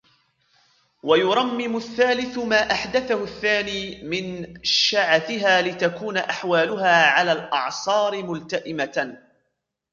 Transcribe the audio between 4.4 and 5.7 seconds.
شَعَثِهَا